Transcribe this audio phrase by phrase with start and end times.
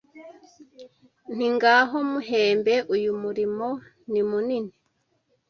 [1.35, 3.67] Nti: ngaho muhembe Uyu mulimo
[4.11, 4.73] ni munini